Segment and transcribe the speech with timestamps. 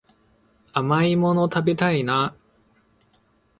[0.73, 2.35] 甘いもの食べたいな